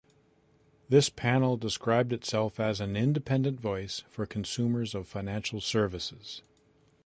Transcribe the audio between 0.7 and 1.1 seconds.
This